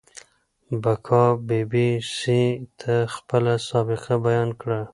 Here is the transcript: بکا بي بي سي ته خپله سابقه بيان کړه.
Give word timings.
بکا 0.81 1.23
بي 1.47 1.61
بي 1.71 1.87
سي 2.17 2.41
ته 2.79 2.93
خپله 3.15 3.53
سابقه 3.69 4.13
بيان 4.25 4.49
کړه. 4.61 4.79